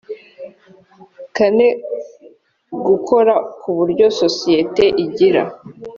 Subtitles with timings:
[1.35, 1.67] kane
[2.87, 5.41] gukora ku buryo sosiyete igira